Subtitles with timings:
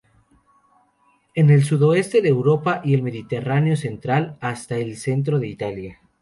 [1.35, 5.99] En el sudoeste de Europa y el Mediterráneo central hasta el centro de Italia.